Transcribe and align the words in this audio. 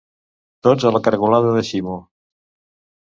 Tots 0.67 0.87
a 0.89 0.93
la 0.95 1.01
caragolada 1.07 1.53
de 1.59 1.63
Ximo. 1.71 1.99